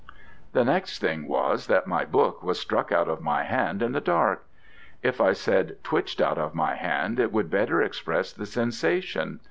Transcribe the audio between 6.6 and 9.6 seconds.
hand it would better express the sensation.